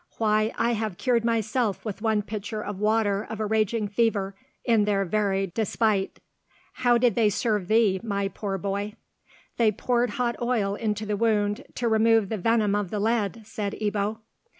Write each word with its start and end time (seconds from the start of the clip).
Why, 0.17 0.51
I 0.57 0.71
have 0.73 0.97
cured 0.97 1.23
myself 1.23 1.85
with 1.85 2.01
one 2.01 2.23
pitcher 2.23 2.59
of 2.63 2.79
water 2.79 3.23
of 3.23 3.39
a 3.39 3.45
raging 3.45 3.87
fever, 3.87 4.33
in 4.65 4.85
their 4.85 5.05
very 5.05 5.51
despite! 5.53 6.19
How 6.73 6.97
did 6.97 7.13
they 7.13 7.29
serve 7.29 7.67
thee, 7.67 8.01
my 8.03 8.27
poor 8.27 8.57
boy?" 8.57 8.95
"They 9.57 9.71
poured 9.71 10.09
hot 10.17 10.37
oil 10.41 10.73
into 10.73 11.05
the 11.05 11.17
wound 11.17 11.63
to 11.75 11.87
remove 11.87 12.29
the 12.29 12.37
venom 12.39 12.73
of 12.73 12.89
the 12.89 12.99
lead," 12.99 13.43
said 13.45 13.73
Ebbo. 13.79 14.17